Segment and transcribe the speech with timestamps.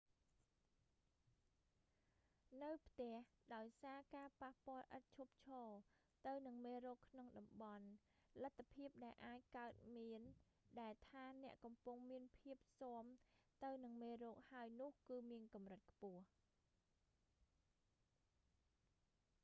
[2.61, 3.13] នៅផ្ទះ
[3.55, 5.69] ដោយសារការប៉ះពាល់ឥតឈប់ឈរ
[6.27, 7.85] ទៅនឹងមេរោគក្នុងតំបន់
[8.43, 10.21] លទ្ធភាពដែលអាចកើតមាន
[10.81, 13.05] ដែលថា អ្នកកំពុងមានភាពស៊ាំ
[13.63, 16.21] ទៅនឹងមេរោគហើយនោះ គឺមានកម្រិតខ្ពស